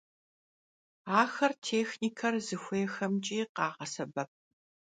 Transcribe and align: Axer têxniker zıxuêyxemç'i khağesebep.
Axer 1.19 1.51
têxniker 1.65 2.33
zıxuêyxemç'i 2.45 3.41
khağesebep. 3.55 4.29